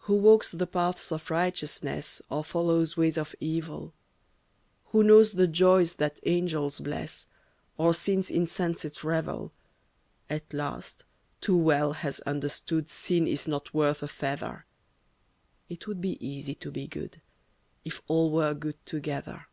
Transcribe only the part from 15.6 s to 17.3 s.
It would be easy to be good,